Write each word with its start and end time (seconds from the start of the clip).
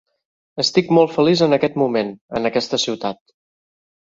Estic 0.63 0.87
molt 0.97 1.13
feliç 1.17 1.43
en 1.47 1.53
aquest 1.59 1.77
moment, 1.83 2.09
en 2.41 2.51
aquesta 2.51 2.81
ciutat. 2.87 3.23